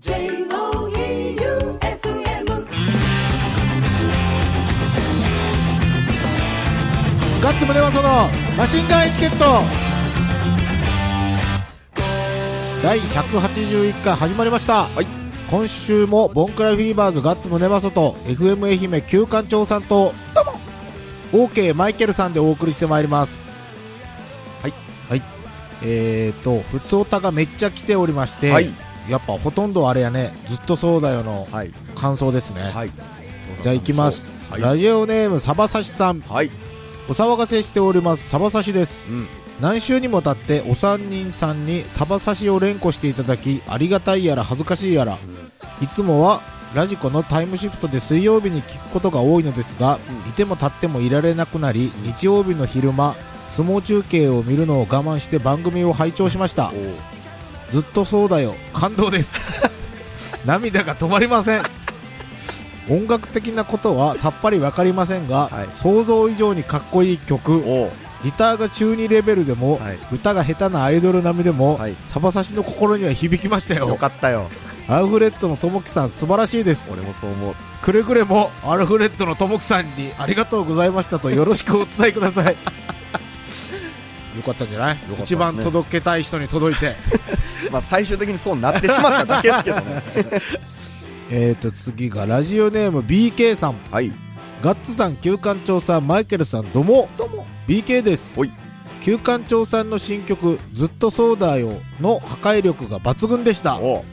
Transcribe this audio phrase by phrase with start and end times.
[0.00, 0.46] J-O-E-U-F-M
[7.42, 9.44] ガッツムネマソのマシンガンエチケット。
[12.80, 15.06] 第181回始まりました、はい。
[15.50, 20.42] 今週もボンクラフィーバーズガッツムネマソと FM 愛媛旧館長さんとど
[21.32, 21.48] うも。
[21.48, 23.48] OK マイケルさんでお送りしてまいります。
[24.62, 24.74] はい。
[25.08, 25.22] はい。
[25.82, 28.70] えーと普通オタがめっちゃ来ておりまして、はい
[29.08, 31.72] やっぱほとんどあれやねずっとそうだよのはい。
[31.96, 32.90] 感想ですね、はい。
[33.62, 34.62] じゃあ行きます、はい。
[34.62, 36.20] ラジオネームサバサシさん。
[36.20, 36.50] はい。
[37.08, 39.10] お騒がせしておりますサバサシです。
[39.10, 39.26] うん。
[39.60, 45.18] 何週にもたってお三人さんにサバサシを連呼していただきありがたいやら恥ずかしいやら。
[45.80, 46.40] いつもは
[46.74, 53.14] ラジコのタイムシフトで水曜日に聞くことが多いのですが、いても立ってもいられなくなり日曜日の昼間
[53.48, 56.70] 相撲中継を見るのを我慢して番組を拝聴しました
[57.70, 58.54] ずっとそうだよ。
[58.72, 59.36] 感動です。
[60.44, 61.62] 涙が止まりません。
[62.88, 65.68] 音楽的なことはさっぱり分かりませんが、はい。
[65.74, 67.58] 想像以上にかっこいい曲。
[67.58, 67.90] お。
[68.24, 69.98] ギターが中2レベルでも、はい。
[70.10, 71.94] 歌が下手なアイドル並みでも、はい。
[72.06, 73.88] サバサシの心には響きましたよ。
[73.88, 74.50] よかったよ。
[74.88, 76.88] アルフレッドのともきさん素晴らしいです。
[76.90, 77.54] 俺もそう思う。
[77.82, 82.56] くれぐれもアルフレッドのともきさんにありがとうございましたとよろしくお伝えください。
[84.36, 86.94] よかったんじゃない、すね一番届けたい人に届いて
[87.70, 90.02] まあ最終的にそうなってしまっただけですけどね。
[91.30, 93.76] えーと次がラジオネーム BK さん。
[93.90, 94.12] はい。
[94.62, 97.08] ガッツさん旧館長さんマイケルさんどうも。
[97.16, 97.46] どうも。
[97.66, 98.34] BK です。
[98.34, 98.52] ほい。
[99.02, 103.78] 旧館長さんの新曲「ずっとそうだよ」の破壊力が抜群でした。
[103.78, 104.04] お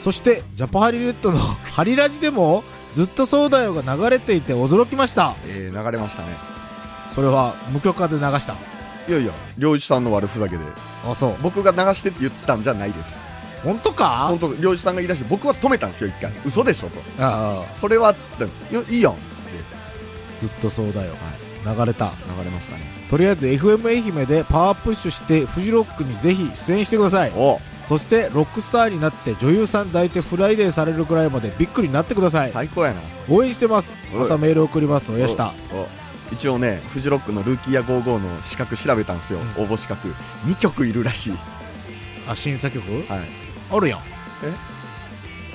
[0.00, 1.38] そしてジャパハリネットの
[1.72, 2.62] ハリラジでも
[2.94, 5.34] 「ずっとそうだよ」が流れていて驚きました。
[5.46, 6.28] えー、流れましたね。
[7.14, 8.54] それは無許可で流した。
[9.08, 10.64] いやいや良一さんの悪ふざけで
[11.04, 11.36] あそう。
[11.42, 13.18] 僕が流してって言ったんじゃないです。
[13.64, 14.26] 本当か？
[14.28, 16.32] 本当良一さんが言い出して僕は止めたんですよ一回。
[16.46, 16.98] 嘘でしょと。
[17.22, 17.74] ああ。
[17.74, 20.46] それはっつったんですいやいいやんっつって。
[20.46, 21.12] ずっとそうだよ、
[21.64, 22.06] 流れた。
[22.06, 22.82] 流れましたね。
[23.10, 27.32] とりあえず FM 愛媛でパワープッシュしてフジロックにぜひ出演してください。
[27.34, 27.60] お。
[27.86, 32.52] そしてロックスターになって女優さん抱いてフライデーされるくらいまでビッグになってください。
[32.52, 33.00] 最高やな。
[33.28, 34.14] 応援してます。
[34.16, 35.10] またメール送ります。
[35.12, 35.52] おやした。
[35.72, 35.86] お
[36.32, 40.08] 一応ねフジロックのルーキーアゴーゴーの資格調べたんですよ、応募資格。
[40.46, 41.32] 2曲いるらしい。
[42.28, 42.88] あ審査曲？
[43.08, 43.20] はい。
[43.70, 43.98] あるやん。
[43.98, 44.02] え？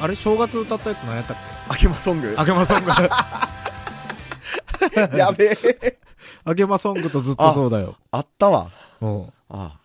[0.02, 1.38] あれ正月歌ったやつ何やったっ
[1.70, 2.36] あけまソング。
[2.36, 2.92] けあげまソング。
[5.18, 5.98] やべえ。
[6.44, 7.96] あげまソングとずっとそうだよ。
[8.12, 8.70] あったわ。
[9.02, 9.34] うん。
[9.50, 9.78] あ。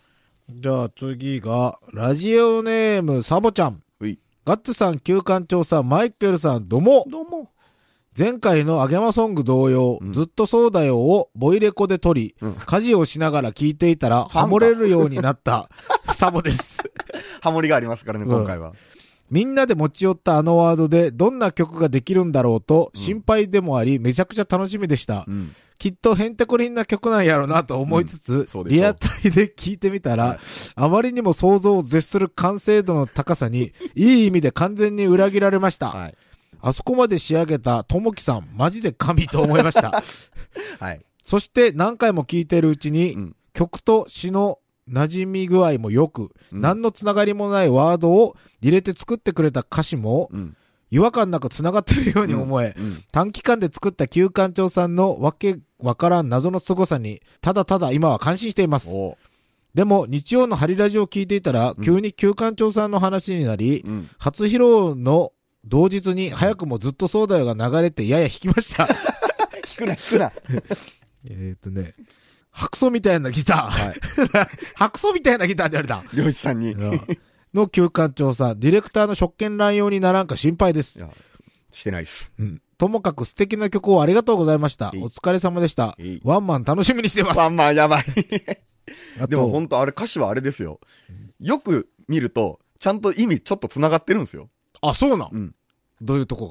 [0.51, 3.81] じゃあ次がラジオネームサボちゃん。
[4.01, 4.19] うい。
[4.45, 7.05] ガッツさん旧館長さんマイケルさんどうも。
[7.09, 7.49] どうも
[8.21, 10.13] 前回のあげまソング同様、うん。
[10.13, 12.53] ずっとそうだよをボイレコで撮り、うん。
[12.53, 15.71] 家事をしながら聞いていたらハモれるようになった
[16.13, 16.81] サボです。
[17.41, 18.75] ハモリがありますからね今回は、
[19.31, 25.25] みんなで持ち寄ったあのワードでどんな曲ができるんだろうと心配でもあり、めちゃくちゃ楽しみでした。
[25.27, 25.55] うん。
[25.79, 30.39] きっとへんてこりんな曲なんやろうなと思いつつ、リアタイで聞いてみたら、はい。
[30.75, 35.89] あまりにも想像を絶する完成度の高さに、いい意味で完全に裏切られました。
[35.89, 36.15] はい
[36.63, 40.03] あそこまで仕上げたともきさん、マジで神と思いました。
[40.79, 41.01] はい。
[41.23, 43.37] そして何回も聞いているうちに、うん。
[43.53, 46.61] 曲と詩の馴染み具合も良く、うん。
[46.61, 50.57] 何のつながりもないワードを入れて作ってくれた歌詞も、うん。
[50.91, 53.05] 違和感なく繋がってるように思え、うん。
[53.13, 58.91] 短期間で作った旧館長さんのわけわからん謎の凄さに、ただただ今は感心しています。
[58.91, 59.17] お。
[59.75, 64.09] でも、日曜のハリラジを聞いていたら、急に旧館長さんの話になり、うん。
[64.19, 65.33] 初披露の
[65.65, 68.87] 同日に早くもずっとそうだよが流れてやや弾きました。
[68.87, 68.97] 弾
[69.77, 70.33] くな弾くな
[71.29, 71.95] えっとね、
[72.51, 73.87] 白素みたいなギター。
[73.87, 73.97] はい
[74.75, 76.17] 白素みたいなギターって言われた。
[76.17, 76.75] 良一さんに
[77.53, 80.99] の旧館長さん、ディレクターの職権乱用にならんか心配です。
[80.99, 81.11] や
[81.73, 82.63] してないっすうん。
[82.79, 84.91] ともかく素敵な曲をありがとうございました。
[84.95, 86.21] いいお疲れ様でしたいい。
[86.25, 87.37] ワンマン楽しみにしてます。
[87.37, 88.05] まあまあやばい
[89.21, 90.81] あでもと、本当あれ歌詞はあれですよ
[91.39, 94.49] よく見るとちゃんと意味ちょっと繋がってるんですよ
[94.83, 95.55] あ、そうなん、うん。
[96.01, 96.49] どういうとこ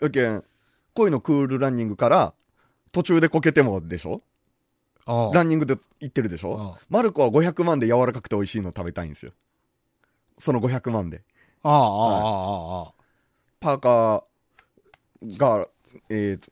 [0.00, 0.06] が？
[0.06, 0.44] やけん
[0.94, 2.34] 恋のクールランニングから
[2.92, 4.22] 途中でこけてもでしょ？
[5.06, 6.76] あランニングで行ってるでしょ？
[6.76, 9.32] あマルコは500万で柔らかくて美味しいの食べたいんですよ。
[10.38, 11.22] その500万で。
[11.62, 12.94] ああ、ああ、ああ、ああ。
[13.60, 15.68] パーカーが
[16.10, 16.50] えーと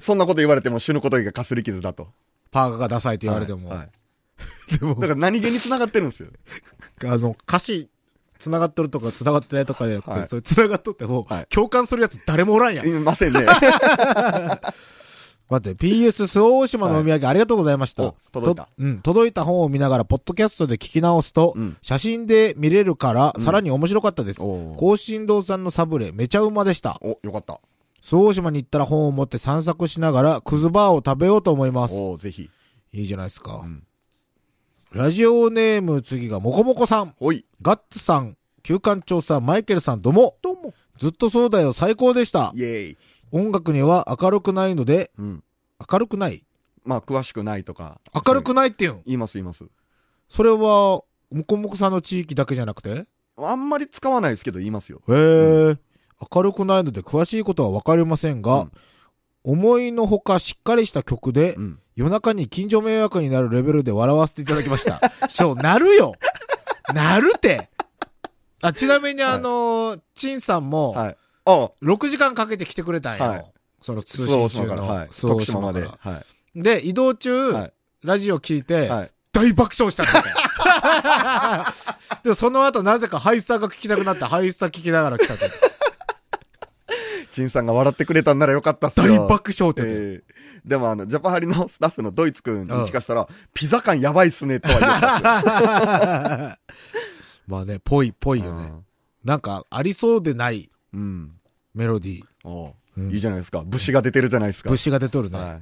[0.00, 2.08] そんなこと言われても死ぬことがかすり傷だと。
[2.50, 3.68] パーカーがダサいって言われても。
[3.68, 3.90] はいはい。
[4.78, 6.30] でも だ、から何気に繋がってるんですよ。
[7.06, 7.88] あの、歌詞、
[8.40, 12.88] 繋がってるとか繋がってないとかじゃなくて、はいそれ繋がっとっても、はい共感するやつ誰もおらんやん。
[12.88, 13.40] いませんね
[15.50, 18.04] 待って、PS 周防大島のお土産ありがとうございました。
[18.04, 24.40] お届いたとうん、届いた本を見ながら、ポッドキャストで聞き直すと、うん写真で見れるから、うんさらに面白かったです。
[24.40, 26.98] おー甲信堂さんのサブレ、めちゃうまでした。
[27.02, 27.60] お、よかった。
[28.00, 31.94] 周防大島に行ったら本を持って散策しながら、クズバーを食べようと思います。
[31.96, 32.48] おぜひ。
[32.92, 33.62] いいじゃないですか。
[33.64, 33.82] うん
[34.92, 37.44] ラジオネーム次がもこもこさん、おい。
[37.62, 40.36] ガッツさん、旧館長さん、マイケルさん、どうも。
[40.42, 40.74] どうも。
[40.98, 42.50] ずっとそうだよ、最高でした。
[42.56, 42.98] イェーイ。
[43.30, 45.44] 音楽には明るくないので、うん。
[45.88, 46.44] 明るくない？
[46.84, 48.00] まあ、詳しくないとか。
[48.26, 49.64] 明るくないっていうん言います、言います。
[50.28, 51.04] それは、も
[51.46, 53.06] こもこさんの地域だけじゃなくて？
[53.36, 55.02] あんまり使わないですけど、言いますよ。
[55.08, 55.76] へえ、
[56.34, 58.72] 明るくないので詳しいことはわかりませんが、うん
[59.42, 61.78] 思いのほかしっかりした曲で、うん。
[62.00, 65.02] 夜中に近所迷惑になるレベルで笑わせていただきました。
[65.28, 66.14] そう、なるよ
[66.94, 67.68] なるって
[68.62, 71.16] あ、ちなみにあのー、チンさんも、はい。
[71.44, 73.24] あ6時間かけて来てくれたんよ。
[73.24, 73.44] はい
[73.82, 75.08] その通信中の、はい。
[75.08, 75.82] 徳島まで。
[75.82, 76.22] はから
[76.54, 77.52] で、移動中、い。
[77.52, 77.72] はい。
[78.02, 79.10] ラジオ聞いて、はい。
[79.32, 80.24] 大爆笑したんだよ。
[82.24, 85.50] で、その後なぜかハイスターが聞きたくなって、ハイスター聞きながら来たって。
[87.32, 89.26] 陳さんが笑ってくれたんならよかったっすよ。
[89.26, 89.82] 大爆笑って。
[89.84, 95.00] ええでもあの、ジャパハリの スタッフのドイツくんに聞かしたら、ピザ感やばいっすね、とは言っ
[95.36, 96.58] た。
[97.46, 98.72] まあね、ぽい、ぽいよね。
[99.24, 101.32] なんか、ありそうでないうん。
[101.74, 102.24] メロディー。
[102.44, 103.62] おううんいいじゃないですか。
[103.64, 104.70] 武士が出てるじゃないですか。
[104.70, 105.38] 物資が出とるね。
[105.38, 105.60] は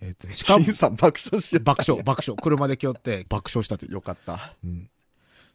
[0.00, 0.44] えっと、しい。
[0.44, 2.40] かも陳、さん爆笑しよう爆笑、爆笑。
[2.40, 3.90] 車で来よって爆笑したって。
[3.90, 4.54] よかった。
[4.64, 4.88] うん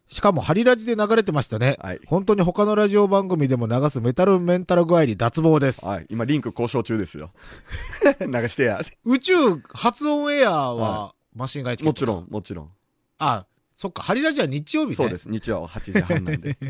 [0.09, 1.77] しかも、ハリラジで流れてましたね。
[1.81, 5.85] はい本当に他のラジオ番組でも流すメタルメンタル具合に脱帽です。
[5.85, 6.07] はい。
[6.09, 7.31] 今、リンク交渉中ですよ。
[8.19, 8.81] 流してや。
[9.05, 9.33] 宇宙
[9.73, 12.69] 発音エアーはは、マシンガンエチケットもちろん、もちろん。
[13.17, 13.45] あ、
[13.75, 14.95] そっか、ハリラジは日曜日ね。
[14.95, 15.29] そうです。
[15.29, 16.57] 日曜8時半なんで。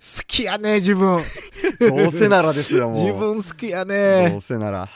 [0.00, 1.22] 好きやね、自分。
[1.80, 3.04] どうせならですよ、もう。
[3.04, 4.40] 自分好きやどねう。
[4.40, 4.88] せなら。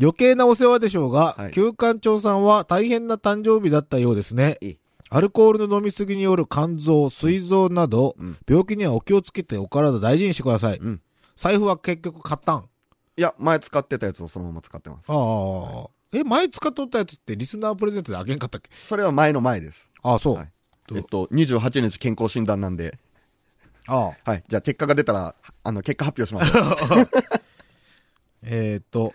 [0.00, 4.78] 余計なお世話でしょうが、はい旧館長さんは大変な誕生日だったようですねいい。
[5.12, 10.78] アルコールの飲みすぎによる肝臓、膵臓など、うん病気にはお気をつけてお体大事にしてください。
[10.78, 11.02] うん
[11.36, 12.68] 財布は結局買ったん
[13.16, 15.06] いや、前使ってたやつをそのまま使ってます。
[15.08, 15.14] あ
[15.86, 15.90] あ。
[16.12, 18.70] え、前使っとったやつってリスナープレゼントであげんかったっけ？
[18.74, 19.88] それは前の前です。
[20.02, 20.34] ああ、そう。
[20.36, 20.48] はい
[20.92, 22.98] えっと、28日健康診断なんで、
[23.86, 24.30] ああ。
[24.30, 24.42] はい。
[24.48, 26.52] じゃあ結果が出たら、あの、結果発表します。
[28.42, 29.12] えーっと、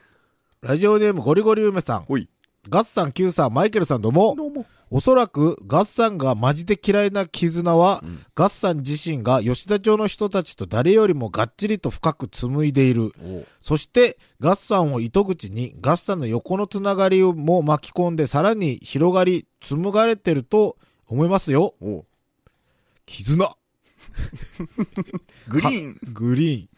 [0.61, 2.03] ラジオネームゴリゴリ梅さん。
[2.03, 2.29] ほい。
[2.69, 4.33] ガッサン、キューさん、マイケルさんどうも。
[4.35, 4.65] どうも。
[4.91, 13.13] おそらく、ガッサンがマジで嫌いな絆は、うんガッサン自身が吉田町の人たちと誰よりもがっちりと深く紡いでいる。
[13.61, 20.77] そして、ガッサンを糸口に、ガッサンの横のつながりをも巻き込んで、さらに広がり、紡がれてると
[21.07, 21.75] 思いますよ。
[23.05, 23.49] 絆。
[25.47, 25.99] グリーン。
[26.13, 26.69] グリーン。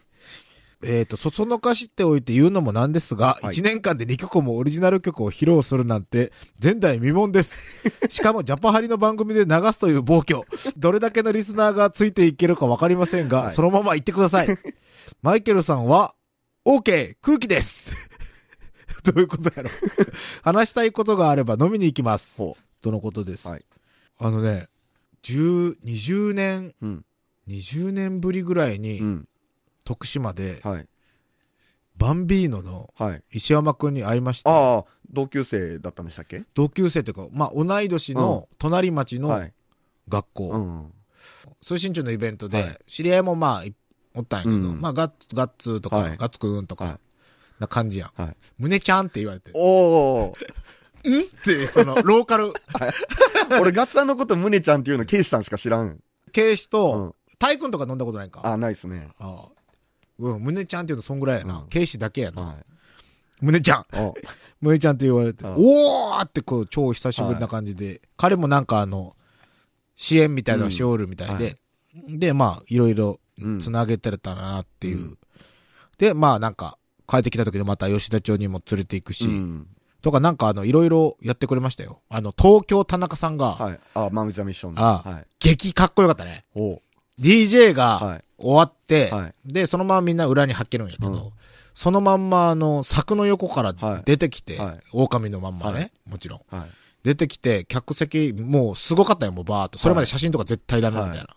[0.82, 6.32] えっ、と、そそのかしておいて言うのもなんですが、はい1年間で2曲もオリジナル曲を披露するなんて、
[6.62, 7.56] 前代未聞です。
[8.08, 10.42] しかも、ジャパハリの番組で流すという暴挙。
[10.76, 14.58] どれだけのリスナーがついていけるかわかりませんが、はいそのまま言ってください。
[15.22, 16.14] マイケルさんは、
[16.64, 17.16] OK!
[17.22, 17.92] 空気です
[19.02, 19.70] どういうことやろ
[20.42, 22.36] 話したいことがあれば飲みに行きます。
[22.36, 23.48] ほとのことです。
[23.48, 23.64] はい
[24.20, 24.68] あのね、
[25.22, 26.86] 10、20年、う。
[26.86, 27.04] うん。
[27.46, 29.28] 20年ぶりぐらいに、うん。
[29.88, 30.86] 徳島で、はい。
[31.96, 33.22] バンビーノのはい。
[33.32, 36.44] 石山くんに会いまして、ああ、同級生だったんでしたっけ？
[36.52, 39.52] 同級生というか、まあ、同い年の隣町はのい。
[40.06, 40.92] 学校、うん。
[41.62, 43.74] 通信中のイベントで、はい知り合いもまあ、い
[44.14, 46.96] おったんやけど、うんまあ、ガッツ、ガッツとか、はいガッツくんとか、はい
[47.58, 48.22] な感じやん。
[48.22, 48.36] はい。
[48.58, 50.26] 胸ちゃんって言われて、おお。
[50.28, 50.32] ん？
[50.32, 52.52] って、その、 ローカル、
[53.58, 55.98] 俺、ガッツさんのこと、ムネちゃんっていうの、ケイシさんしか知らん。
[56.32, 58.42] 警視うとん、タイ君とか飲んだことないんか？
[58.46, 59.08] あ、ないっすね。
[59.18, 59.57] ああ
[60.18, 61.58] うん、胸ちゃんって言うとそんぐらいやな。
[61.58, 62.42] うん警視だけやな。
[62.42, 62.56] はい。
[63.40, 64.14] 胸ちゃんお
[64.60, 69.14] 胸ちゃんって言われて、うんおーってこう、超久しぶりな感じで、彼もなんかあの、
[69.96, 71.56] 支援みたいなのしおるみたいで、
[72.08, 74.98] で、まあ、いろいろうんつなげてたなっていう。
[74.98, 75.18] うん
[75.98, 79.66] で、まあなんか、帰ってきた時にまた吉田町にも連れて行くし、うん。
[80.00, 82.00] とかなんかあの、いろいろやってくれましたよ。
[82.08, 83.80] あの、東京田中さんが、はい。
[83.94, 85.26] あ、マムザミッションのあはい。
[85.40, 86.44] 激かっこよかったね。
[87.18, 88.24] DJ がはい。
[88.38, 89.34] 終わって、はい。
[89.44, 91.30] で、そのままみんな裏に発けるんやけど、うん。
[91.74, 94.02] そのまんまあの、柵の横からはい。
[94.04, 94.80] 出てきて、はい。
[94.92, 95.92] 狼のまんまね、はい。
[96.06, 96.56] もちろん。
[96.56, 96.70] はい。
[97.02, 99.78] 出てきて、客席、もうすごかったよ、もうバーっと。
[99.78, 101.20] それまで写真とか絶対ダメみたいな。
[101.20, 101.36] は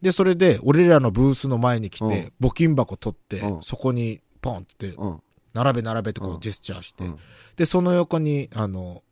[0.00, 2.08] で、それで、俺らのブースの前に来て、う
[2.44, 2.48] ん。
[2.48, 3.62] 募金箱取って、うん。
[3.62, 5.22] そこにポンって、うん。
[5.54, 6.40] 並べ並べってこううん。
[6.40, 7.18] ジェスチャーして、うん。
[7.56, 9.02] で、その横に、あの、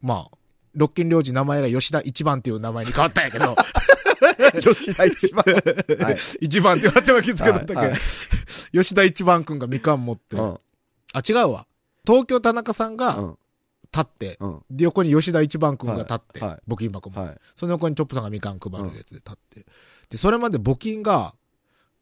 [0.00, 0.36] まあ、
[0.74, 3.56] 六金領事名前が吉田一番っていう名前に変わったんやけど、
[4.60, 5.44] 吉田一番。
[6.00, 6.18] はい。
[6.40, 8.00] 一番っていう八番気づけたんだけど、はいはい
[8.72, 10.60] 吉田一番くんがみかん持って、うん。
[11.12, 11.66] あ、違うわ。
[12.06, 13.38] 東京田中さんがうん。
[13.92, 14.62] 立って、うん。
[14.70, 17.38] で横に吉田一番くんが立って、はいはい募金箱も、はい。
[17.54, 19.66] その横にチョップさんがみかん配るやつで立って、
[20.10, 21.34] で、それまで募金が、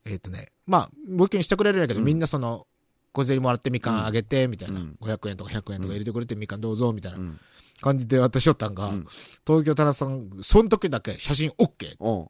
[0.04, 2.66] えっ、とね、まあ、募金してくれるんやけど、うんみんなその、
[3.12, 7.40] 小銭もらってみかんあげて、みたいな、うん500円とか100円とか入れてくれて、みかんどうぞ、みたいなうん。
[7.80, 9.06] 感じで渡しよったんが、うん
[9.46, 12.28] 東京田中さん、その時だけ写真 OK。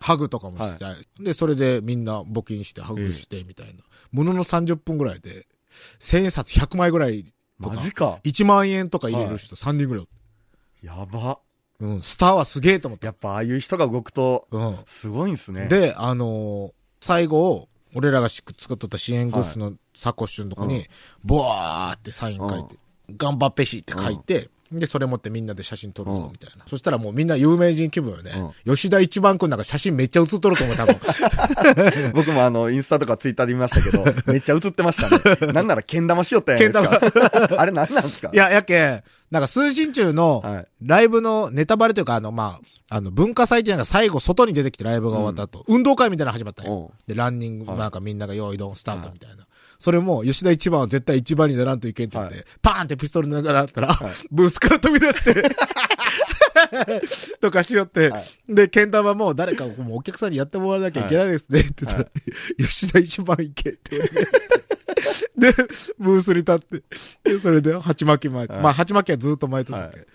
[0.00, 0.84] ハグとかもして、
[1.22, 3.84] で、それでみんな募金して、ハグして、みたいな。
[4.12, 5.46] ものの30分ぐらいで、
[5.98, 7.24] 千円札100枚ぐらい
[7.62, 8.20] とか、マジか。
[8.24, 10.08] 1万円とか入れる人3人ぐらい。
[10.82, 11.38] やば。
[11.80, 13.06] うん、スターはすげえと思った。
[13.06, 14.78] やっぱああいう人が動くと、うん。
[14.86, 20.86] すごいんすね。、で、あのー最後、俺らがし作っとった支援グッズのサコッシュのとこに、
[21.24, 22.76] ボワーってサイン書いて、
[23.16, 26.64] ガンバペシって書いて、で、それ持ってみんなで写真撮るぞ、みたいな。
[26.66, 28.32] そしたらもうみんな有名人気分よね。
[28.66, 30.96] 吉田一番くんなんか写真めっちゃ写っとると思う、多分。
[32.14, 35.00] 僕もあの、インスタとかツイッターで見ましたけど、 めっちゃ映ってまし
[35.36, 35.52] たね。
[35.52, 37.54] なんなら、けん玉しよったやんですか。
[37.60, 38.30] あれなんなんですか？
[38.32, 46.92] いや、やけ、なんか数神中のはいライブのネタバレというか、あの、まあ、あの、文化祭っていうのが最後外に出てきてライブが終わった後、運動会みたいなの始まったよ。
[46.94, 47.08] う。
[47.08, 47.78] で、ランニング、はい。
[47.78, 49.46] なんかみんなが用意ドンスタートみたいな。
[49.78, 54.12] それも、吉田一番は絶対一番にならんといけんって言って、はパーンってピストルながらあったら、はい。
[54.30, 55.50] ブースから飛び出して、
[57.40, 58.24] とかしよって、はい。
[58.54, 62.08] で、けん玉も誰かもうお客さんにやってもらわなきゃいけないですね、って言ったら、
[62.58, 63.98] 吉田一番行けって。
[65.36, 65.52] で、
[65.98, 66.82] ブースに立って、
[67.24, 68.62] で、それで鉢巻き巻いて、はい。
[68.62, 70.06] まあ鉢巻きはずっと巻いてたわけ、はい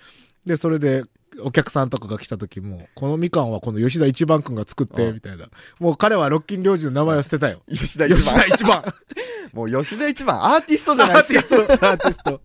[0.46, 1.04] で、それで、
[1.42, 5.48] お客さんとかが来た時も、このみかんはこの吉田一番くんが作って、うんみたいな。
[5.80, 7.62] もう彼はロッキン領事の名前を捨てたよ。
[7.70, 8.48] 吉田一吉田番。
[8.50, 8.84] 一番。
[9.54, 11.56] もう吉田一番、アーティストじゃないアーテですか。
[11.56, 12.42] ィスト、アーティスト。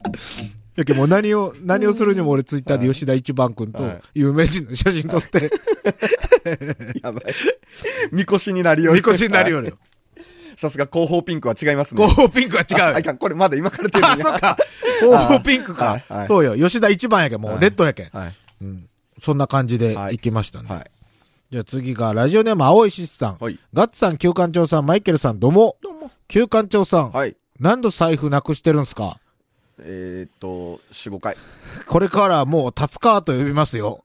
[0.76, 5.50] やけもう何を、何をするにも俺ツイッターで吉田一番くんとはい有名人の写真撮って、
[7.02, 7.24] やばい。
[8.10, 9.72] みこしになるようみこしになるよね。
[10.56, 12.02] さすが広報ピンクは違いますね。
[12.06, 12.84] 広報ピンクは違うよ。
[12.96, 14.56] あいかんこれまだ今から出るあ、そっか。
[15.00, 15.84] 広報ピンクか。
[15.86, 16.56] はいはいそうよ。
[16.56, 18.10] 吉田一番やけん、もうレッドやけん。
[18.10, 18.32] はい。
[18.62, 18.86] うん。
[19.20, 20.68] そんな感じではい行きましたね。
[20.68, 20.90] はい。
[21.50, 23.36] じゃあ次が、ラジオネーム青いしさん。
[23.38, 23.58] はい。
[23.72, 25.76] ガッツさん、旧館長さん、マイケルさん、どうも。
[25.82, 26.10] どうも。
[26.26, 27.36] 旧館長さん、はい。
[27.60, 29.20] 何度財布なくしてるんすか？
[29.78, 31.36] えーっと、4、5回。
[31.86, 34.04] これからはもう、達川と呼びますよ。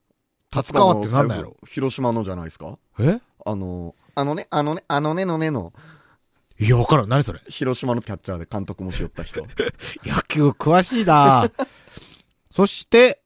[0.52, 1.56] 達川って何なんやろ？
[1.68, 2.78] 広島のじゃないですか？
[3.00, 3.20] え？
[3.46, 5.74] あの、あのね、あのね、あのねのねの、
[6.60, 7.10] いや、わからん。
[7.10, 7.40] 何それ？
[7.48, 9.42] 広島のキャッチャーで監督もしよった人。
[10.06, 11.50] 野球詳しいな
[12.54, 13.22] そして、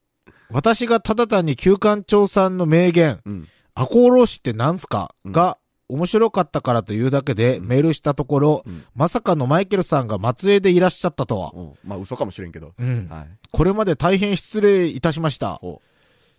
[0.50, 3.48] 私がただ単に旧館長さんの名言、うん。
[3.74, 11.50] 赤穂浪士って何すか、うんが、面白かったからというだけでうんメールしたところ、うんまさかのマイケルさんが松江でいらっしゃったとは。
[11.54, 12.72] うんまあ嘘かもしれんけど。
[12.78, 13.08] うん。
[13.10, 13.28] はい。
[13.50, 15.56] これまで大変失礼いたしました。
[15.56, 15.82] ほ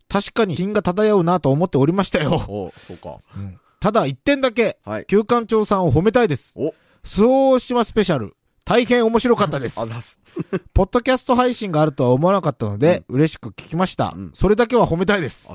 [0.08, 2.24] 確かに品が漂うなと思っておりましたう。
[2.24, 2.72] よ。
[2.88, 3.18] そうか。
[3.36, 5.06] うんただ一点だけ、はい。
[5.06, 6.54] 旧館長さんを褒めたいです。
[6.56, 6.74] お、
[7.06, 8.36] 周防大島スペシャル。
[8.66, 9.78] 大変面白かったです。
[10.74, 15.48] ポッドキャスト配信があるとは思わなかったので、嬉しく聞きました、うんそれだけは褒めたいです。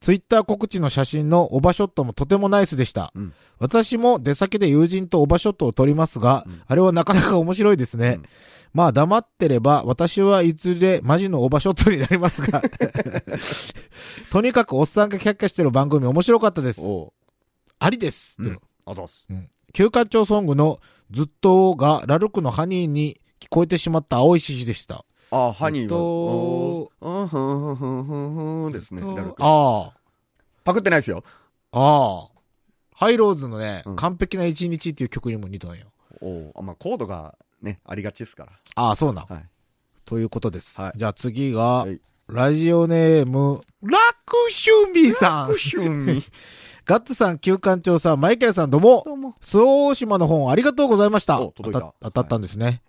[0.00, 3.12] ツイッター告知の写真のオバショットもとてもナイスでした。
[3.16, 8.18] うん私も出先で友人とオバショットを撮りますが、うんあれはなかなか面白いですね。
[8.18, 8.22] うん
[8.72, 12.62] まあ黙ってれば私はいずれマジのオバショットになりますが。
[14.30, 16.80] とにかくおっさんがキャッキャしてる番組面白かったです。
[16.80, 17.12] お
[17.80, 18.36] ありです。
[18.38, 18.60] うん。
[18.84, 19.26] あざす。
[19.76, 20.80] 休館長ソングの
[21.10, 25.04] ずっとがラルクのハニーに聞こえてしまった青い獅子でした。
[25.30, 27.20] あ、ハニーずっとは。
[27.20, 29.02] うん、ふんふんふんふんですね。
[29.38, 30.00] ああ。
[30.64, 31.24] パクってないですよ。
[31.72, 32.28] ああ。
[32.94, 35.88] ハイローズのね、うん完璧な一日っていう曲にも似とんよ。
[36.22, 38.52] おあまあコードがね、ありがちですから。
[38.76, 39.26] ああ、そうなん。
[39.26, 39.44] はい。
[40.06, 40.80] ということです。
[40.80, 45.56] はいじゃあ次が、はいラジオネーム、ラクシュミさん。
[45.56, 46.24] シュンミ。
[46.86, 49.02] ガッツさん、旧館長さん、マイケルさん、どうも。
[49.04, 49.32] どうも。
[49.40, 51.42] 周防大島の本ありがとうございました。
[51.42, 52.80] お届いた当た当たったんですね。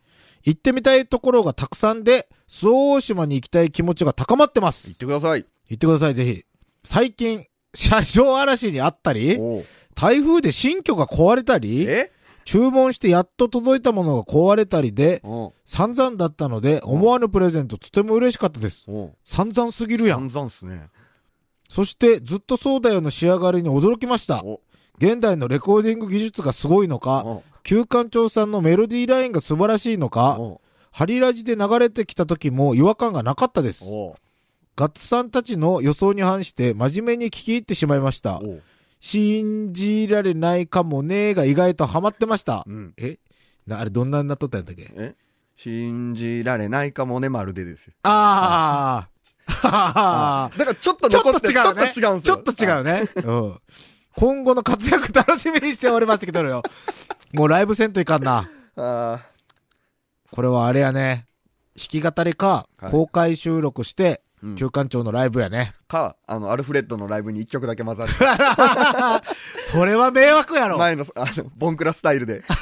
[0.43, 4.99] 行ってみたいところがたくさんで、周防大島に行きたい気持ちが高まってま言っす。
[4.99, 5.47] てください。
[5.69, 6.45] 行ってください、ぜひ。
[6.83, 9.39] 最近、車上嵐にあったり、
[9.95, 12.11] 台風で新居が壊れたり、え？
[12.45, 15.23] 注文してやっと届いたものが壊れたりで、
[15.65, 18.85] 散々だったので、思わぬプレゼントとても嬉しかったです。
[19.23, 20.29] 散々すぎるやん。
[20.29, 20.83] 散々っすね。
[21.69, 24.43] そして、ずっとそうだよの仕上がりに驚きました。
[24.43, 24.61] お
[24.97, 33.83] 現代のレコーディング技術がすごいのか、お旧館長さんのメロディーラインが素晴らしいのか、おハリラジで流れてきた時も違和感がなかったです。
[33.85, 34.15] お
[34.75, 38.39] ガッツさんたちの予想に反して真面目に聞き入ってしまいました。
[38.39, 38.59] お
[38.99, 42.63] 信じられないかもねーが意外とハマってました。
[42.65, 42.93] うん。
[42.97, 43.19] え？
[43.67, 44.91] なあれどんなになっとったんだっけ？
[44.95, 45.15] え？
[45.55, 47.93] 信じられないかもね、まるでですよ。
[48.03, 49.09] ああ。
[49.47, 51.91] だからちょっとちょっ残ってと違うね。
[51.91, 52.21] ちょっと違うん。
[52.21, 53.09] ちょっと違うね。
[53.23, 53.59] うん。
[54.15, 56.63] 今後の活躍楽しみにしておりますけどよ。
[57.33, 58.49] もうライブせんといかんな。
[58.75, 59.19] あ
[60.31, 61.27] これはあれやね。
[61.75, 65.73] き語りか、はい公開収録して、うん旧館長のライブやね。
[65.87, 68.13] か、あの、アルフレッドのライブに一曲だけ混ざる。
[69.71, 72.43] それは迷惑やろ前の、あの、ボンクラスタイルで。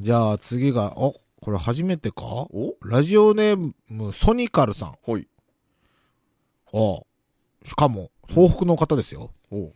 [0.00, 2.22] じゃあ次が、お、これ初めてか？
[2.22, 2.74] お？
[2.82, 4.94] ラジオネーム、ソニカルさん。
[5.02, 5.28] ほい。
[6.72, 7.00] あ
[7.64, 9.30] しかも、東北の方ですよ。
[9.50, 9.72] お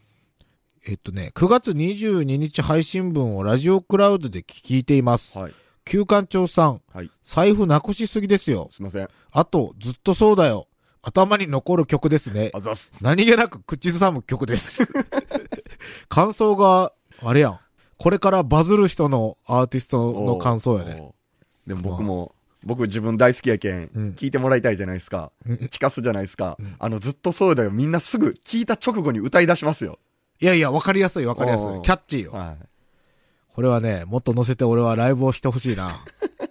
[0.87, 5.39] えっとね、9月22日配信分をラジオクラウドで聞いています。
[5.39, 5.53] はい。
[5.85, 7.11] 旧館長さん、はい。
[7.23, 8.69] 財布なくしすぎですよ。
[8.73, 9.09] すいません。
[9.31, 10.69] あと、ずっとそうだよ。
[11.03, 12.51] 頭に残る曲ですね。
[12.55, 12.93] あざっす。
[13.01, 14.87] 何気なく口ずさむ曲です。
[16.09, 17.61] 感想が、あれやん。
[17.99, 20.99] これからバズる人のアーティストの感想やね。
[21.01, 21.15] おう。
[21.67, 25.33] でも僕も、僕自分大好きやけん、うん聞いてもらいたいじゃないですか。
[25.47, 26.57] うん聞かすじゃないですか。
[26.61, 27.71] んあの、ずっとそうだよ。
[27.71, 29.99] みんなすぐ聞いた直後に歌い出しますよ。
[30.41, 31.83] いやいや、わかりやすいわかりやすい。
[31.83, 32.33] キャッチーよ。
[32.33, 32.57] は
[33.55, 36.05] これはね、もっと載せて俺はライブをしてほしいな。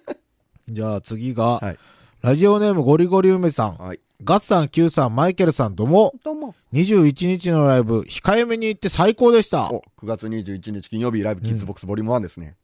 [0.68, 1.78] じゃあ次が、はい
[2.22, 3.74] ラジオネームゴリゴリ梅さん。
[3.74, 3.78] い。
[3.78, 4.00] はい。
[4.22, 6.14] ガッさん、キューさん、マイケルさん、どうも。
[6.22, 6.54] どうも。
[6.72, 9.72] 21日のライブ、控えめに行って最高でした。
[9.72, 12.54] お、9月21日金曜日ライブキッズボックスボリューム1ですね。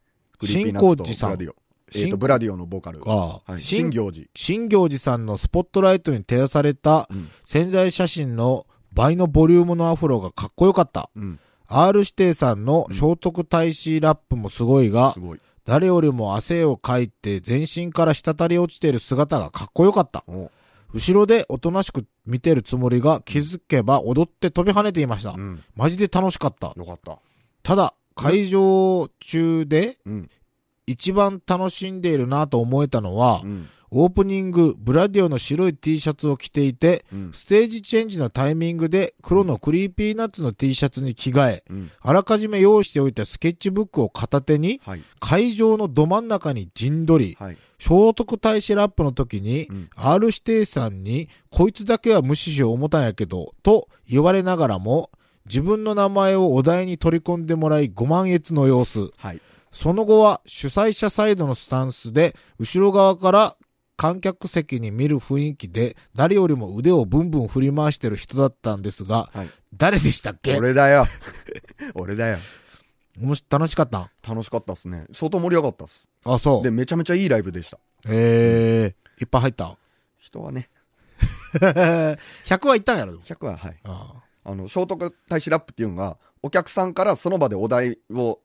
[0.45, 1.38] 新ッツと光寺さん。
[1.95, 3.00] えっ、新と、ブラディオのボーカル。
[3.07, 3.62] ああはい。
[3.62, 4.26] 新新行寺。
[4.35, 7.30] 新行寺さんのスポットライトに照らされたうん。
[7.45, 11.11] 潜在写真の倍のボリュームのアフロがかっこよかった。
[11.16, 11.38] うん。
[11.66, 15.40] R 指定さんの聖徳太子ラップもすごいが、すごい。
[15.64, 20.25] 誰よりも汗をかいて全身から滴り落ちている姿がかっこよかった。
[20.26, 20.50] お
[20.95, 25.33] 後ろでおとなしく見てるつもりが気づけば踊って飛び跳ねていました。
[25.33, 25.62] うん。
[25.76, 26.73] マジで楽しかった。
[26.75, 27.18] よかった。
[27.62, 30.30] ただ、会場中でうん。
[30.88, 33.68] 一番楽しんでいるなと思えたのは、うん。
[33.90, 37.30] オープニング、ブラディオの白い T シャツを着ていて、うん。
[37.33, 41.90] ステージチェンジのタイミングで黒のクリーピーナッツの T シャツに着替え、うん。
[42.00, 45.02] あらかじめ用意しておいたスケッチブックを片手に、はい。
[45.21, 47.59] 会場のど真ん中に陣取り、はい。
[47.78, 55.11] 聖徳太子ラップの時に、うん R 指定さんに、こいつだけは無視しよう思ったんやけど、と言われながらも、
[55.47, 59.11] 自分の名前をお題に取り込んでもらいご満悦の様子。
[59.16, 59.40] はい。
[59.71, 63.54] その後は主催者サイドのスタンスで、後ろ側から
[63.97, 69.50] 観客席に見る雰囲気で、誰よりも腕をブンブン振り回してる人だったんですが、はい。
[69.76, 70.57] 誰でしたっけ？
[70.57, 71.04] 俺だよ。
[71.95, 72.39] 俺だよ。
[73.21, 73.99] もし楽しかった？
[73.99, 75.07] ん楽しかったっすね。
[75.13, 76.07] 相当盛り上がったっす。
[76.25, 76.71] あ、そうで、。
[76.71, 77.78] めちゃめちゃいいライブでした。
[78.07, 79.76] えー、いっぱい入った？
[80.19, 80.69] 人はね、
[81.52, 83.76] 100はいったんやろ？100は、はい。
[83.85, 88.39] ああの、聖徳太子ラップっていうのが、お客さんからその場でお題を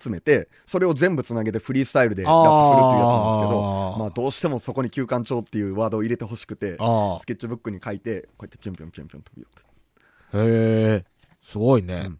[0.00, 10.38] 集めて、それを全部つなげてフリースタイルでラップするっていうやつなんですけど、まあどうしてもそこに休館長っていうワードを入れてほしくて、あスケッチブックに書いて、こうやってぴょんぴょんぴょんぴょん飛び寄って。
[10.38, 11.04] へえ、
[11.42, 12.04] すごいね。
[12.06, 12.18] うん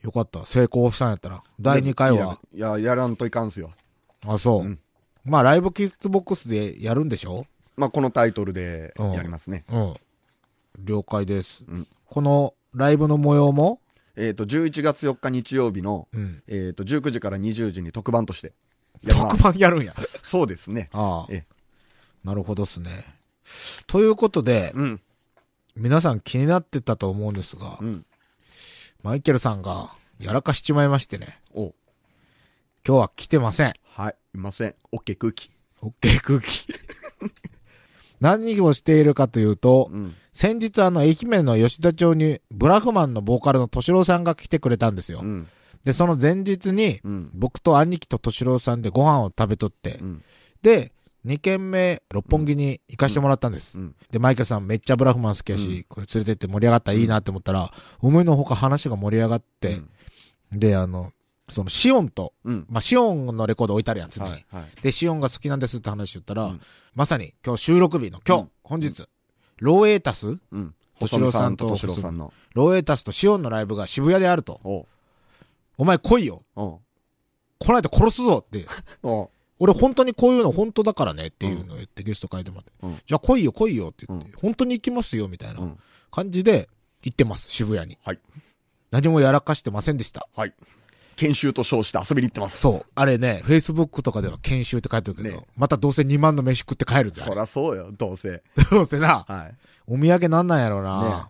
[0.00, 0.46] よかった。
[0.46, 1.42] 成功したんやったら。
[1.58, 2.38] 第2回は。
[2.54, 3.72] いや、いややらんといかんすよ。
[4.24, 4.62] あ、そう。
[4.62, 4.78] うん
[5.24, 7.46] まあ、ライブキッズボックスでやるんでしょ？
[7.76, 9.64] まあこのタイトルでやりますね。
[9.70, 9.94] うん。
[10.78, 11.64] 了解です。
[11.66, 13.80] うんこのライブの模様も？
[14.18, 16.42] えっ、と、11月4日日曜日の、うん。
[16.48, 18.52] えっ、と、19時から20時に特番として。
[19.08, 19.94] 特番やるんや。
[20.24, 20.88] そうですね。
[20.92, 21.54] ああええ。
[22.24, 23.04] なるほどっすね。
[23.86, 25.00] ということで、うん。
[25.76, 28.04] 皆さん気になってたと思うんですがう、ん。
[29.04, 31.40] マイケルさんがやらかしちまいましてね。
[31.54, 31.72] お
[32.86, 33.74] 今日は来てません。
[33.84, 34.16] はい。
[34.34, 34.74] いません。
[34.90, 35.50] オッケー空気。
[35.80, 36.66] オッケー空気。
[38.20, 40.16] 何をしているかというと、うん。
[40.38, 45.18] 先日あの、愛媛の吉田町に、ブラフマンのボーカルの敏郎さんが来てくれたんですよ。
[45.20, 45.48] うん。
[45.82, 47.30] で、その前日に、うん。
[47.34, 50.22] 僕と兄貴と敏郎さんでご飯を食べとってう、ん。
[50.62, 50.92] で、
[51.26, 53.76] 2軒目、六本木に行かしてもらったんです。
[53.76, 53.96] うん。
[54.12, 59.80] で、マイケルさんめっちゃブラフマン好きやし、これ連れてって盛り上がったらいいなって思ったら、思いのほか話が盛り上がって、
[60.52, 61.10] で、あの、
[61.48, 62.64] そのシオンと、うん。
[62.70, 64.30] まあ、シオンのレコード置いてあるやん、常に。
[64.30, 64.46] はい。
[64.52, 64.82] はい。
[64.82, 66.60] で、シオンが好きなんですって話言ったら、うん
[66.94, 69.08] まさに今日収録日の今日、うん本日、
[69.58, 70.38] ローエータス？
[70.52, 70.74] うん。
[71.00, 72.32] 敏郎さんと敏郎さんの。
[72.54, 74.60] ローエータスとシオンのライブが渋谷であると。
[74.64, 74.86] おう。
[75.78, 76.42] お前来いよ。
[76.54, 78.66] 来ないと殺すぞって。
[79.60, 82.72] 俺本当にこういうの本当だからねっていうのを言ってゲスト書いてもらって。
[82.82, 85.78] うんじゃあ来いよ来いよって言って、う本当に行きますよみたいなうん。
[86.10, 86.68] 感じで
[87.02, 87.98] 行ってます、渋谷に。
[88.04, 88.20] はい。
[88.90, 90.28] 何もやらかしてませんでした。
[90.34, 90.54] はい。
[91.18, 92.58] 研修と称して遊びに行ってます。
[92.58, 92.86] そう。
[92.94, 97.26] あれね、Facebook とかでは研修って書いてるけど、ねまたどうせ2万の飯食って帰るじゃん。
[97.26, 98.42] そらそうよ、どうせ。
[98.70, 99.54] どうせな、はい。
[99.88, 101.28] お土産なんなんやろうな。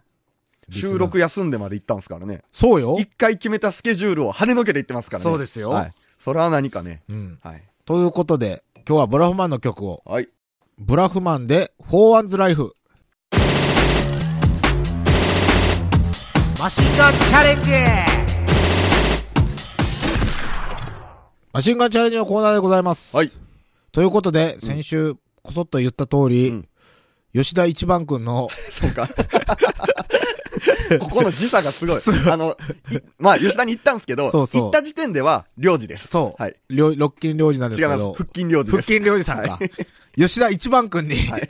[0.70, 2.42] 収録休んでまで行ったんすからね。
[2.52, 3.08] そうよ一。
[3.16, 5.30] 回決めたスケジュールを跳ねのけて行ってますからね。
[5.30, 5.92] そうですよはい。
[6.18, 7.00] それは何かね。
[7.08, 7.38] うん。
[7.42, 7.62] はい。
[7.86, 10.28] ということで、今日はブラフマンの曲を、はい。
[10.76, 12.74] ブラフマンで、フォーワンズライフ。
[16.60, 18.07] マシンガンチャレンジ
[21.52, 23.16] マシンガンチャレンジのコーナーでございます。
[23.16, 23.30] はい。
[23.92, 26.68] ということで、先週、こそっと言った通り、うん
[27.34, 29.06] 吉田一番くんの、そうか。
[30.98, 32.00] ここの時差がすごい。
[32.30, 32.56] あの、
[32.90, 36.08] いまあ、吉田に行ったんですけど、そうそう行った時点では、領事です。
[36.08, 36.56] そう、はい。
[36.70, 37.82] 領六金領事なんです。
[37.82, 38.82] けど、腹筋領事です。
[38.82, 39.58] 腹筋領事さんか。
[40.16, 41.48] 吉田一番くんに、はい。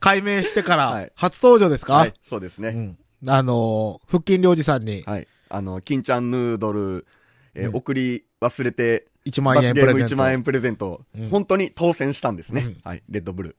[0.00, 2.14] 解明してからはい、初登場ですか、はい。
[2.26, 2.68] そうですね。
[2.70, 2.98] うん。
[3.28, 5.28] あのー、腹筋領事さんに、はい。
[5.50, 7.06] あの、金ちゃんヌードル、
[7.54, 12.62] えーうん送り忘れて、1万円罰ゲーム1プレゼント万円プレゼント、うん本当に当選したんですね。
[12.62, 13.02] うんはい。
[13.08, 13.56] レッドブル。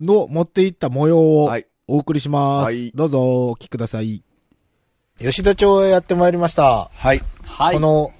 [0.00, 1.66] の持っていった模様をはい。
[1.90, 2.64] お送りします。
[2.64, 4.22] はいどうぞお聞きください。
[5.18, 6.90] 吉田町へやってまいりました。
[6.92, 7.20] はい。
[7.44, 7.74] はい。
[7.74, 8.10] この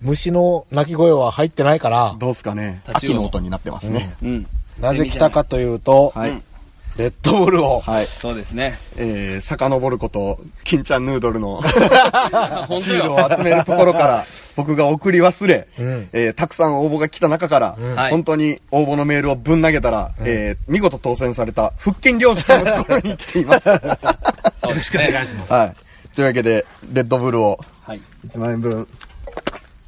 [0.00, 2.82] 虫の鳴き声は入ってないから、どうすかね。
[2.86, 4.16] 秋の音になってますね。
[4.22, 4.46] うん。
[4.80, 6.42] なぜ来たかというと、はい。
[6.98, 8.06] うんレッドブルを、はい。
[8.06, 8.76] そうですね。
[8.96, 11.62] えー、遡ること、金ちゃんヌードルの
[12.66, 23.68] 本シールを集めるところから、 僕が送り忘れ、うんえーたくさん応募が来た中から、うんはい本当に応募のメールをぶん投げたら、えー見事当選された腹筋領事さんのところに来ています。
[23.70, 25.72] はよろしくお願いします。
[25.72, 26.16] い。
[26.16, 28.00] というわけで、レッドブルをはい。
[28.26, 28.88] 1万円分、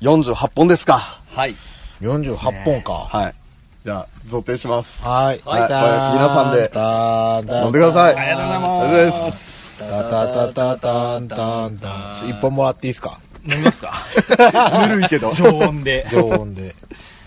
[0.02, 1.18] 48本ですか。
[1.34, 1.56] はい。
[2.00, 2.92] 48本か。
[2.92, 3.34] はい。
[3.84, 5.02] じゃあ、贈呈します。
[5.02, 5.40] はい。
[5.44, 8.14] はい皆さんで飲んでください。
[8.16, 9.80] ありがとうございますありがとうございます。
[9.80, 12.16] たたたたたんたんたん。
[12.16, 13.18] ちょ一本もらっていいですか？
[13.48, 13.94] 飲みますか？
[14.88, 15.32] ぬるいけど。
[15.32, 16.06] 常温で。
[16.12, 16.74] 常温で。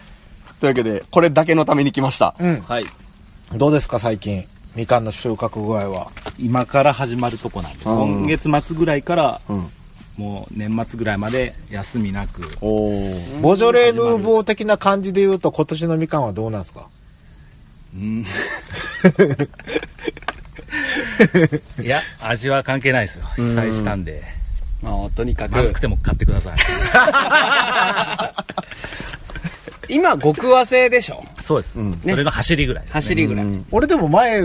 [0.61, 2.35] というわけで、これだけのために来ました。
[2.39, 2.61] うん。
[2.67, 2.85] はい。
[3.55, 4.45] どうですか最近？
[4.75, 6.07] みかんの収穫具合は。
[6.37, 9.71] 今から始まるとこなんで、うん今月末ぐらいから、うん。
[10.17, 13.41] もう年末ぐらいまで休みなく、おー。
[13.41, 16.87] ボジョレ・ヌーボー的な感じで言うと今年のみかんはどうなんですか？
[17.95, 18.25] うん。
[21.83, 23.25] いや、味は関係ないですよ。
[23.35, 24.21] 被災したんで、
[24.81, 26.57] まあ、とにかくまずく、ても買ってください。
[29.95, 31.23] 今、極和製でしょ？
[31.41, 31.79] そうです。
[31.79, 32.93] うんそれの走りぐらいです、ね。
[32.93, 33.45] 走りぐらい。
[33.45, 34.43] うん俺でも前、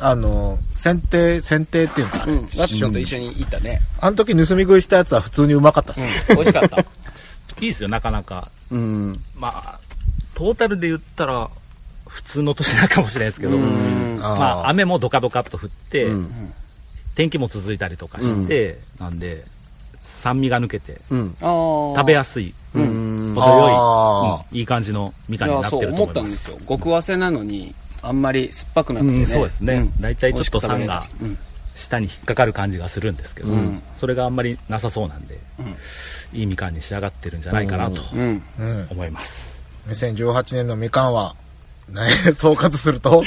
[0.00, 2.42] あの、剪定、剪定っていうのかねうん。
[2.42, 3.80] ラッションと一緒に行ったね。
[4.00, 6.12] あの時盗み食いしたやつは普通にうまかったっすうんね。。
[6.28, 6.78] 美味しかった。
[7.60, 8.48] いいですよ、なかなか。
[8.70, 9.20] うん。
[9.36, 9.78] まあ、
[10.34, 11.50] トータルで言ったら、
[12.08, 16.52] 普通の年なのかもしれないですけど、まあ、雨もドカドカっと降って、うん
[17.16, 19.44] 天気も続いたりとかして、なんで、
[20.02, 21.36] 酸味が抜けて、うん。
[21.40, 23.34] 食べやすい、うん。
[23.34, 26.14] 程よい、あうんいい感じのみかんになってると思います。
[26.14, 26.58] たんですよ。
[26.68, 29.18] 極和製なのに、あんまり酸っぱくなくてね。
[29.20, 35.38] うんそうですねん大体ちょっと酸が美味しく食べれたうん舌に引っかかる感じがするんですけど、うんそれがあんまりなさそうなんで、
[36.32, 38.02] いいみかんに仕上がってるんじゃないかなと。
[38.90, 39.62] 思います。
[39.86, 41.34] 2018年のみかんは、
[41.88, 42.02] ね、
[42.34, 43.22] 総括すると、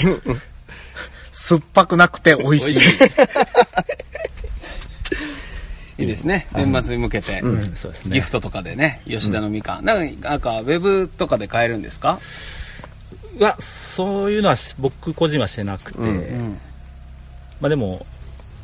[1.31, 2.79] 酸っぱくなくて美味しい。
[5.99, 6.47] いいですね。
[6.53, 7.41] 年末に向けて。
[8.07, 9.86] ギフトとかでね、吉田のみかん。
[9.86, 12.19] なんか、なんかウェブとかで買えるんですか？
[13.39, 16.57] はそういうのはし僕個人はしてなくて、うん。
[17.59, 18.05] まあでも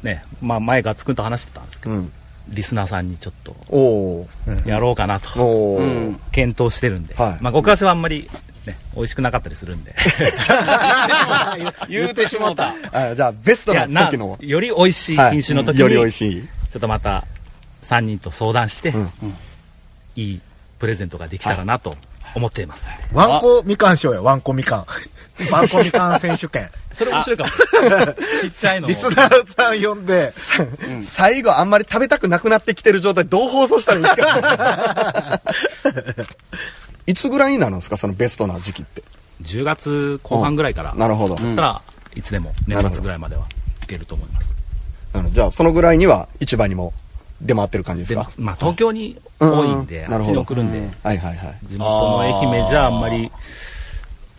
[0.03, 2.11] ね、まあ、前ガッツくんと話してたんですけど、うん。
[2.49, 4.27] リスナーさんにちょっと。
[4.65, 5.43] やろうかなと。
[5.43, 6.19] うん。
[6.31, 8.29] 検討してるんで、はいまあ極厚はあんまり
[8.65, 9.95] ね美味しくなかったりするんで
[11.87, 12.73] 言うてしもうた。
[12.91, 14.37] あじゃあ、ベストなな時の。
[14.39, 16.41] より美味しいはい品種の時に、より美味しい。
[16.69, 17.25] ちょっとまた
[17.83, 19.09] 3人と相談して、うん
[20.15, 20.41] いい
[20.79, 21.95] プレゼントができたらなと
[22.35, 22.89] 思っています。
[23.13, 24.85] ワンコみかんしようよ、ワンコみかん。
[25.51, 26.69] ワンコみかん選手権。
[26.91, 27.49] それ面白いかも。
[28.41, 28.89] ちっちゃいのを。
[28.89, 30.33] リスナーさん呼んで、
[31.01, 35.41] 最後あんまり食べたくなくなってきてる状態どう放送したらいいですか？
[37.07, 37.97] いつぐらいになるんですか？
[37.97, 39.03] そのベストな時期って。
[39.43, 40.93] 10月後半ぐらいから。
[40.95, 41.35] なるほど。
[41.35, 41.81] だったら
[42.15, 43.43] いつでも年末ぐらいまでは
[43.83, 44.55] いけると思います。
[45.13, 45.35] なるほど。
[45.35, 46.93] じゃあ、そのぐらいには市場にも
[47.41, 48.23] 出回ってる感じですか？
[48.23, 51.57] でまあ東京に多いんで、あっちに送るんで、はいはいはい。
[51.65, 53.31] 地元の愛媛じゃあんまり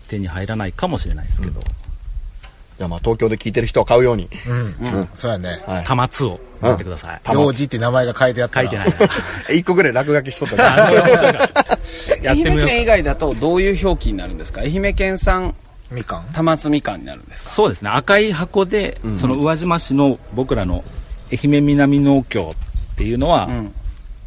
[0.09, 4.29] 手に入らないかもしれないですけど、じゃあまあ東京で聞いてる人は買うように。
[4.47, 4.57] うん。
[4.57, 4.61] う
[5.01, 5.09] ん。
[5.15, 5.63] そうやね。
[5.67, 5.85] はい。
[5.85, 8.71] 玉津を買ってください、幼児って名前が書いてあったら。
[8.71, 8.99] 書いてない。
[9.01, 9.07] な
[9.55, 10.57] 一個ぐらい落書きしとった。
[10.65, 10.87] ら。
[12.29, 12.61] 愛てみよう。
[12.61, 14.61] 媛県以外だとどういう表記になるんですか？
[14.61, 15.55] 愛媛県産
[15.91, 16.25] みかん？
[16.33, 17.51] 玉津みかんになるんですか？
[17.55, 17.91] そうですね。
[17.91, 20.85] 赤い箱で、その宇和島市の僕らの
[21.33, 22.55] 愛媛南農協
[23.01, 23.75] っていうのは、うん。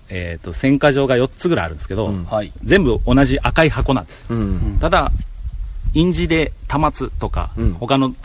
[0.10, 2.26] えっ、と選果場が4つぐらいあるんですけど、うん。
[2.26, 2.52] はい。
[2.64, 4.78] 全部同じ赤い箱なんですよ、うん。
[4.82, 5.12] ただ
[5.94, 7.74] 印字で玉津とか、うん。
[7.74, 8.16] 他の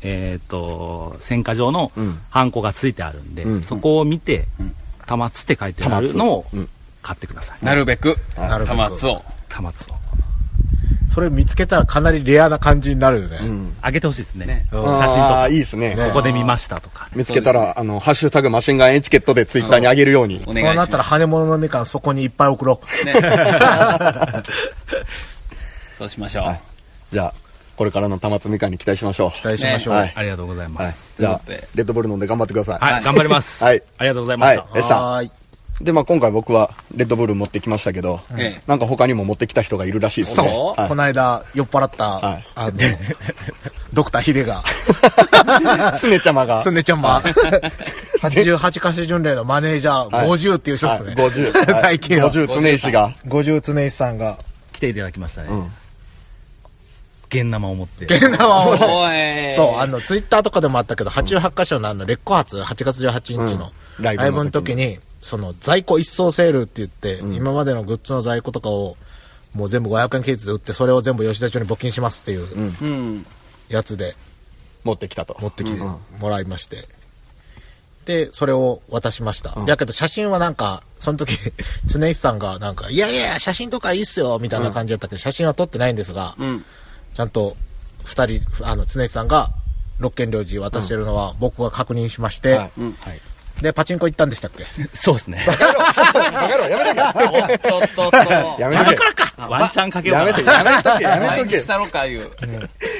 [0.00, 2.18] えっ、と選果場のうん。
[2.30, 3.62] ハンコがついてあるんで、うん。
[3.62, 4.74] そこを見て、うん。
[5.06, 6.68] 玉津って書いてあるのをうん。
[7.02, 8.76] 買ってください、なるべく、なるべく。
[8.76, 9.22] 玉津を。
[9.48, 10.01] 玉津を
[11.12, 13.38] それ見つけたらかなりレアな感じになるよね。
[13.42, 13.76] うん。
[13.82, 15.94] あげてほしいですねねうん写真とあかあ、いいですね。
[15.94, 20.42] ねここで見ましたとか、見つけたら、あの、ハッシュタグマシンガンエチケットでツイッターにあげるように。
[20.46, 20.62] お願いします。
[20.68, 23.04] そうなったら、羽物のみかんそこにいっぱい送ろう。
[23.04, 23.12] ね。
[25.98, 26.44] そうしましょう。
[26.46, 26.60] はい
[27.12, 27.34] じゃあ、
[27.76, 29.32] これからの玉津みかんに期待しましょう。
[29.32, 29.94] 期待しましょう。
[29.94, 31.16] はいありがとうございまはいす。。
[31.20, 32.78] じゃあレッドブル飲んで頑張ってください。
[32.78, 33.62] はい、頑張ります。
[33.62, 34.62] はいありがとうございました。
[34.62, 35.41] はいでしたは。
[35.80, 40.48] で、まあ今回僕はレッドブル持ってきましたけど、ええなんか他にも持ってきた人がいるらしいですね。
[40.48, 42.72] そうはいこの間、酔っ払った、はいあの、
[43.92, 44.62] ドクターヒデが、
[45.98, 46.62] すねちゃまが。
[46.62, 47.22] すねちゃんま、
[48.20, 51.14] 88カ所巡礼のマネージャーはい50っていう人ですね。
[51.14, 51.74] はい50。
[51.80, 52.30] 最近は。
[52.30, 53.14] 50常石が。
[53.26, 54.38] 50常石さんが、
[54.72, 55.48] 来ていただきましたね。
[55.48, 55.72] ん
[57.28, 58.04] 現生を持って。
[58.04, 59.56] ゲンナマを、おい。
[59.56, 68.96] そう、あの、ツイッターとかでもあったけど、88カ所のあの、劣化発、8月18日のうんライブの時にライブの時に、その、在庫一掃セールって言って、今までのグッズの在庫とかを、
[69.54, 73.26] もう全部500円ケースで売って、それを全部吉田町に募金しますっていううん。
[73.68, 74.14] やつで
[74.84, 75.36] 持ってきたと。
[75.40, 76.88] 持ってきてもらいまして。
[78.04, 79.54] で、それを渡しました。
[79.64, 81.38] だけど写真はなんか、その時、
[81.86, 86.64] 常石さんがなんか、いやいや、写真とかいいっすよ、みたいな感じだったけど、写真は撮ってないんですが、うん。
[87.14, 87.56] ちゃんと
[88.04, 89.50] 二人、あの、常石さんが
[89.98, 93.20] 六軒領事渡してるのは僕が確認しまして、はいはい。
[93.62, 94.64] で、パチンコ行ったんでしたっけ？
[94.92, 95.44] そうですね。
[95.46, 98.60] バカ野郎やめとけおっとっとっと。
[98.60, 98.96] やめとけ
[99.38, 102.30] ワンチャンかけようかやめとけやめとけやめ前とけにしたろか、いう。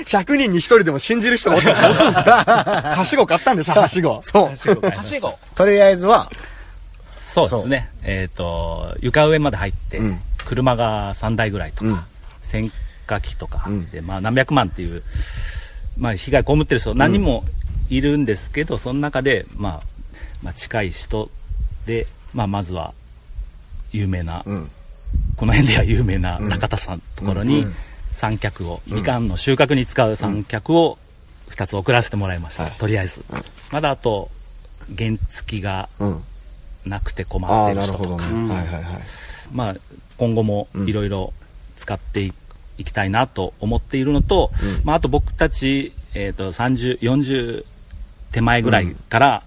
[0.07, 2.45] 100人に1人でも信じる人がおったらどうするんですか
[2.97, 4.21] はしご買ったんでしょはしご。
[4.23, 4.47] そう。
[4.47, 5.39] はしご。
[5.55, 6.31] とりあえずは、
[7.05, 7.91] そうですね。
[8.03, 12.01] えっ、と、床上まで入って、うん車が3台ぐらいとか、うん
[12.43, 12.71] 洗
[13.07, 15.03] 火機とか、うんで、まあ何百万っていう、
[15.97, 17.45] まあ被害被ってる人何人も
[17.89, 19.87] いるんですけど、その中で、まあ、
[20.43, 21.31] まあ近い人
[21.87, 22.95] で、まあまずは、
[23.93, 24.71] 有名な、うん。
[25.37, 27.75] この辺では有名な中田さんのところにうん。
[28.13, 30.99] 三脚を、みかんの収穫に使う三脚を
[31.51, 32.73] 2つ送らせてもらいました、はい。
[32.73, 33.25] とりあえず、
[33.71, 34.31] まだあと
[34.97, 36.25] 原付がうん。
[36.85, 38.53] なくて困ってる人とか、ね。
[38.53, 39.03] はいはいはい。
[39.53, 39.77] まあ、
[40.19, 41.33] 今後もいろいろ
[41.77, 42.33] 使ってい
[42.79, 44.51] いきたいなと思っているのと、
[44.81, 44.85] うん。
[44.85, 47.65] まあ、あと僕たち、えー、と30、40
[48.33, 49.43] 手前ぐらいから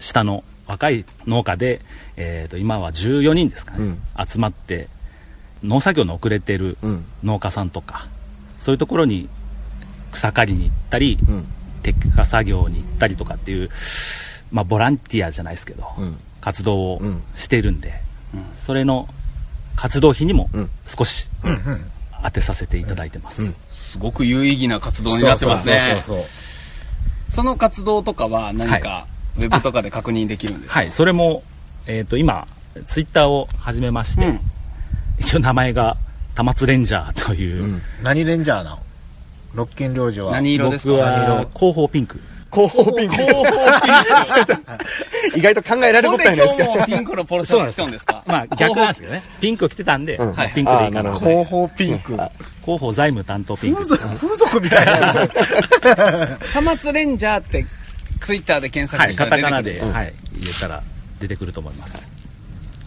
[0.00, 1.80] 下の若い農家で、
[2.16, 4.88] えー、と今は14人ですかね、うん集まって
[5.62, 7.04] 農作業の遅れてるうん。
[7.24, 8.06] 農家さんとか、
[8.60, 9.28] そういうところに
[10.12, 11.46] 草刈りに行ったり、うん。
[11.82, 13.70] 摘果作業に行ったりとかっていう、
[14.50, 16.16] まあ、ボランティアじゃないですけど、うん。
[16.40, 17.94] 活動をうんしているんで、
[18.54, 19.08] それの
[19.76, 21.28] 活動費にもうん少し
[22.22, 23.42] 当てさせていただいてます。
[23.42, 25.78] うんすごく有意義な活動になってますね。
[25.78, 27.32] そうそうそうそう。
[27.32, 30.80] その活動とかは何か、ウェブとかで確認できるんですか？
[30.80, 31.42] はい、それも、
[31.86, 32.46] えっ、と、今、
[32.86, 34.40] ツイッターを始めまして、うん
[35.18, 35.96] 一応名前が、
[36.34, 37.82] 玉津レンジャーという、うん。
[38.02, 38.78] 何レンジャーなの？
[39.54, 40.32] 六軒領事は。
[40.32, 42.20] 何色です僕かは広報ピンク。
[42.52, 43.14] 広報ピンク。
[43.16, 45.38] 広報ピンク。
[45.38, 46.74] 意外と考えられほんでとったんやないですか。
[46.74, 48.22] 今日もピンクのポロシャツ着たんですか？
[48.26, 49.22] まあ逆なんですけどね。
[49.40, 52.12] ピンクを着てたんで、うんまあピンクでいいかな広報ピンク。
[52.12, 53.84] 広報財務担当ピンク。
[53.86, 56.36] 風俗、風俗みたいな。
[56.52, 57.64] 玉津レンジャーって
[58.20, 59.90] ツイッターで検はい、索したカタら出てくる。
[59.90, 60.82] カナで、はい、入れたら
[61.20, 62.10] 出てくると思います。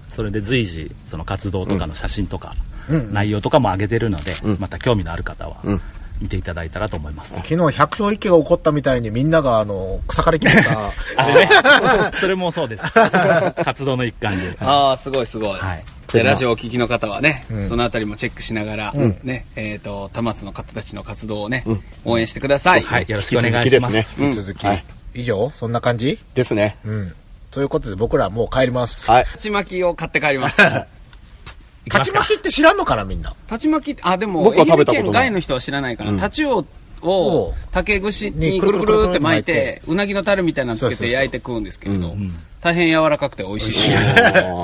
[0.10, 5.82] それで随時、その活動とかの写真とか、うん内容とかも上げてるので、うんまた興味のある方はうん、
[6.22, 7.36] 見ていただいたらと思います。
[7.36, 10.92] 昨日百姓一揆が起こったみたいにみんながあの、草刈り機した。
[11.18, 11.50] あのね、
[12.20, 12.84] それもそうです。
[13.64, 14.58] 活動の一環で。
[14.60, 15.60] ああ、すごいすごい。
[15.60, 15.84] はい。
[16.12, 22.82] でラジオをお聞きの方はね、んそのあたりもチェックしながら、んね、えっ、と、田松の方たちの活動をね、うん応援してください。
[22.82, 23.62] はい、よろしくお願いしま。
[23.62, 24.84] 引き続きですすうん続きはい。
[25.20, 26.20] 以上そんな感じ？
[26.34, 26.78] ですね。
[26.86, 27.14] うん。
[27.52, 29.10] ということで僕らもう帰ります。
[29.10, 29.24] はい。
[29.24, 30.62] 勝ち巻きを買って帰ります。
[31.90, 33.34] 勝ち巻きって知らんのかなみんな。
[33.48, 36.66] 立ち巻きって、あ、でも、僕は食べたことない愛媛県外の人は知らないから、うんタチウオ
[37.02, 43.92] おをう竹串ににぐるぐるって巻いてて、うなぎのタレみたいなのつけて焼いて食うんですけれどうん、大変柔らかくて美味しい。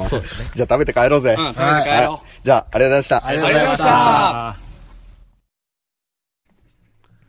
[0.09, 0.51] そうですね。
[0.55, 1.35] じゃあ食べて帰ろうぜ。
[1.37, 2.29] うん、食べて帰はろい。
[2.43, 3.25] じゃあ、ありがとうございました。
[3.25, 3.83] ありがとうございまし
[4.59, 4.64] た。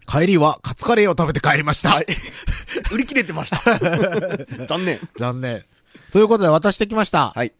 [0.06, 1.90] あ帰りはカツカレーを食べて帰りました。
[1.90, 2.06] はい。
[2.92, 3.58] 売り切れてました。
[4.66, 5.00] 残念。
[5.16, 5.64] 残念。
[6.12, 7.32] ということで渡してきました。
[7.34, 7.52] はい。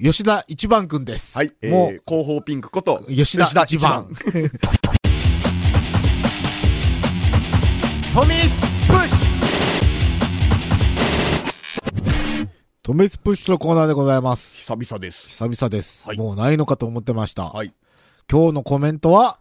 [0.00, 1.38] 吉田一番くんです。
[1.38, 1.52] はい。
[1.62, 4.08] えーもう、広報ピンクこと、吉田一番。
[8.12, 8.48] トミス
[8.86, 9.34] プッシュ
[12.82, 14.58] トミスプッシュのコーナーでございます。
[14.58, 15.28] 久々です。
[15.28, 16.06] 久々です。
[16.06, 17.44] はいもうないのかと思ってました。
[17.44, 17.72] はい。
[18.30, 19.38] 今日のコメントは、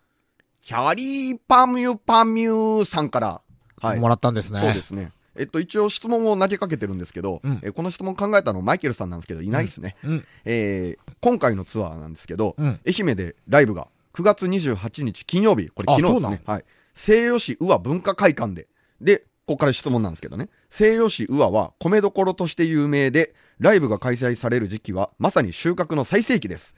[0.64, 3.42] キャリーパミュパミュさんから、
[3.82, 4.00] はい。
[4.00, 4.62] もらったんですね。
[4.62, 5.12] そうですね。
[5.36, 9.98] えっと、一応質問を投げかけてるんですけど、うんえーこの質問考えたのマイケルさんなんですけど、いないですね。
[10.06, 10.26] うん。
[10.46, 16.42] えー今回のツアーなんですけど、うん愛媛でライブが9月28日金曜日、これあ昨日ですね。
[16.46, 16.66] はい。
[16.94, 18.70] 西予市宇和文化会館で。
[19.02, 20.48] で、ここから質問なんですけどね。
[20.70, 26.74] 西予市宇和は米どころとして有名で、ライブが開催される時期はまさに収穫の最盛期です。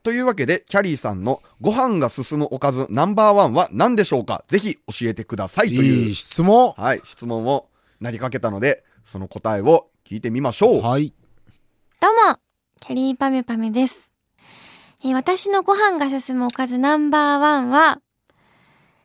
[0.00, 0.02] うん。
[0.02, 4.44] というわけで、キャリーさんのご飯が進むおかずナンバーワンは何でしょうか？
[4.48, 6.72] ぜひ教えてくださいという、いい質問。
[6.76, 7.68] はい、質問を
[8.00, 10.80] なりかけたので、その答えを聞いてみましょう。
[10.80, 11.12] はい。
[12.00, 12.38] どうも、
[12.80, 14.10] キャリーパミュパミュです。
[15.04, 18.00] えー私のご飯が進むおかずナンバーワンは、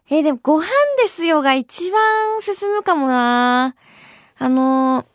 [0.10, 0.67] えーでもご飯
[1.01, 3.75] ですよが一番進むかもな
[4.38, 5.05] あのー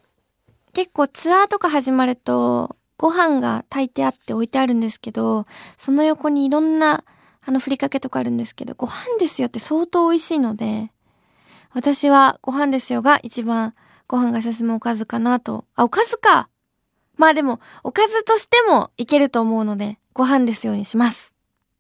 [0.73, 5.47] 結構ツアーとか始まると、ご飯が炊いてあって置いてあるんですけど、
[5.79, 7.03] その横にいろんな、
[7.41, 10.93] あの、ふりかけとかあるんですけど、ご飯ですよって相当美味しいので、
[11.73, 13.75] 私はご飯ですよが一番
[14.07, 15.65] ご飯が進むおかずかなと。
[15.77, 16.51] あ、おかずか
[17.17, 21.33] まあでも、おかずとしてもいけると思うので、ご飯ですようにします。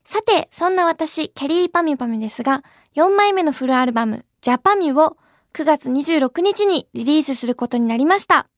[0.07, 5.19] さて、そんな私、キャリーパミュパミュですが、4枚目のフルアルバム、ジャパミュを
[5.53, 8.50] 9月26日にリリースすることになりました。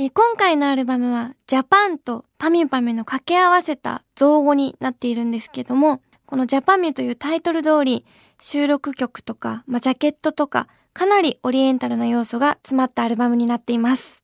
[0.00, 8.06] えー今回のアルバムは、ジャパンとパミュパミュの掛け合わせた造語になっているんですけども、このジャパミュというタイトル通り、
[8.40, 14.22] 収録曲とか、まあ、ジャケットとか、かなりオリエンタルな要素が詰まったアルバムになっています。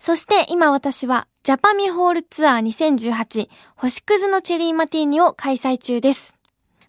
[0.00, 6.34] そして今私はジャパミホールツアー2018星屑のチェリーマティーニを開催中です。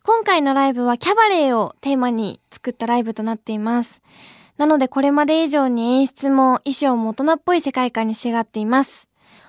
[0.02, 4.02] 今回のライブはキャバレーをテーマに作ったライブとなっています。
[4.58, 9.08] なのでこれまで以上に演出も衣装も大人っぽい世界観に仕上がっています。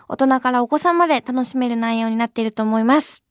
[0.08, 3.22] 大人からお子さんまで楽しめる内容になっていると思います。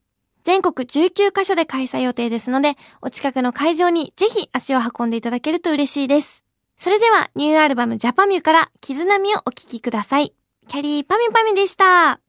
[0.45, 6.43] 全国19カ所で開催予定ですので、お近くの会場にぜひ足を運んでいただけると嬉しいです。
[6.77, 10.33] それでは、ニューアルバムジャパミュから、絆みをお聴きください。
[10.67, 12.19] キャリーパミュパミュでした。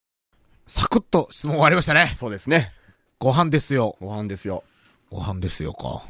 [0.67, 2.15] サクッと質問終わりましたね。
[2.17, 2.73] そうですね。
[3.19, 3.97] ご飯ですよ。
[4.01, 4.65] ご飯ですよ。
[5.11, 6.03] ご飯ですよか。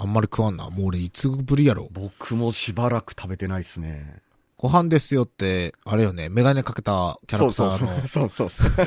[0.00, 0.70] あんまり食わんな。
[0.70, 1.88] もう俺いつぶりやろ。
[1.90, 4.22] 僕もしばらく食べてないですね。
[4.56, 7.98] ご飯ですよって、あれよね、メガネかけたキャラクターの。
[8.06, 8.48] そうそうそう。
[8.48, 8.86] そうそうそう。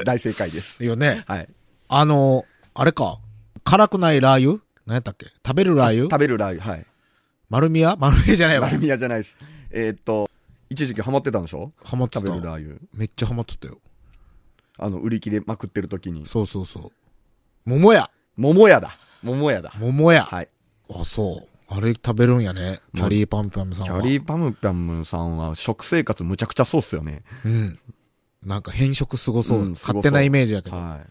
[0.04, 0.82] 大正解です。
[0.82, 1.24] よね。
[1.26, 1.48] はい。
[1.88, 3.18] あの、あれか。
[3.64, 4.62] 辛くないラー油？
[4.86, 5.26] 何やったっけ？
[5.46, 6.04] 食べるラー油？
[6.04, 6.86] 食べるラー油、はい。
[7.50, 7.96] 丸宮？
[7.96, 8.78] 丸宮じゃないわ丸。
[8.78, 9.36] 宮じゃないです。
[9.70, 10.30] えーっと、
[10.70, 11.72] 一時期ハマってたんでしょ？
[11.84, 12.76] ハマってた食べるラー油。
[12.94, 13.78] めっちゃハマっとったよ。
[14.78, 16.26] あの、売り切れまくってる時に。
[16.26, 16.92] そうそうそう。
[17.64, 18.98] 桃屋桃屋だ。
[19.22, 19.72] 桃屋だ。
[19.78, 20.48] 桃屋、はい。
[20.90, 21.48] あ、そう。
[21.68, 22.80] あれ食べるんやね。
[22.94, 24.00] キャリーパンパンさんは。
[24.00, 27.24] キャリーパムパムさんは食生活むちゃくちゃそうっすよね。
[27.44, 27.78] うん。
[28.44, 29.58] なんか変色すごそう。
[29.60, 30.76] うんすごそう勝手なイメージやけど。
[30.76, 31.06] はい。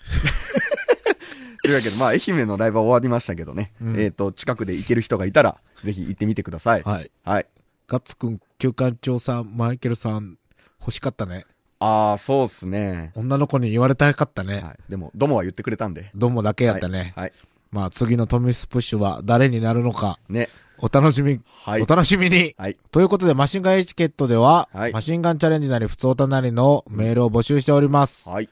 [1.62, 3.72] というわけで、まあ、愛媛のライブは終わりましたけどね。
[3.82, 6.82] うんえっ、と、近くで行ける人がいたら、ぜひ行ってみてください。
[6.82, 7.10] はい。
[7.24, 7.46] はい。
[7.86, 10.38] ガッツくん、旧館長さん、マイケルさん、
[10.80, 11.44] 欲しかったね。
[11.80, 13.10] ああ、そうっすね。
[13.16, 14.60] 女の子に言われたかったね。
[14.60, 14.76] はい。
[14.88, 16.10] でも、どもは言ってくれたんで。
[16.14, 17.12] どうもだけやったね。
[17.16, 17.24] はい。
[17.24, 17.32] はい。
[17.72, 20.48] まあ次のトミスプッシュは誰になるのか、ね。
[20.78, 22.54] お楽しみ、はいお楽しみに。
[22.56, 22.76] はい。
[22.90, 28.28] ということで、マシンガンエチケットでは、はいマシンガンチャレンジなり、普通たなりのメールを募集しております。
[28.28, 28.48] はい。